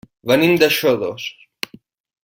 Venim 0.29 0.53
de 0.63 0.69
Xodos. 0.77 1.29